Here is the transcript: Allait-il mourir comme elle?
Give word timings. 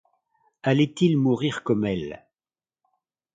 Allait-il 0.63 1.15
mourir 1.15 1.61
comme 1.61 1.85
elle? 1.85 2.25